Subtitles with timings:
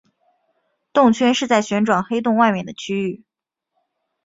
[0.93, 3.23] 动圈是在旋转黑洞外面的区域。